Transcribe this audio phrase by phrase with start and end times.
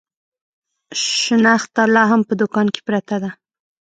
[1.19, 3.29] شنخته لا هم په دوکان کې پرته ده.